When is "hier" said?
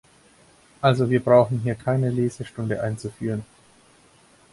1.59-1.75